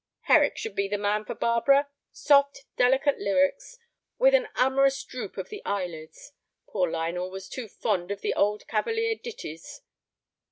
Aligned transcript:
"Herrick 0.21 0.57
should 0.57 0.73
be 0.73 0.87
the 0.87 0.97
man 0.97 1.25
for 1.25 1.35
Barbara. 1.35 1.87
Soft, 2.11 2.65
delicate 2.75 3.19
lyrics, 3.19 3.77
with 4.17 4.33
an 4.33 4.47
amorous 4.55 5.03
droop 5.03 5.37
of 5.37 5.49
the 5.49 5.61
eyelids. 5.63 6.33
Poor 6.67 6.89
Lionel 6.89 7.29
was 7.29 7.47
too 7.47 7.67
fond 7.67 8.09
of 8.09 8.21
the 8.21 8.33
old 8.33 8.65
Cavalier 8.67 9.13
ditties." 9.15 9.81